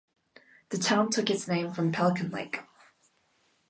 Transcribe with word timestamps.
The 0.69 0.79
town 0.79 1.11
took 1.11 1.29
its 1.29 1.47
name 1.47 1.73
from 1.73 1.91
Pelican 1.91 2.31
Lake. 2.31 2.61